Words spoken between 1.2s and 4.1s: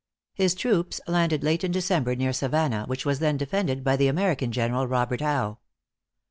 late in December near Savannah, which was then defended by the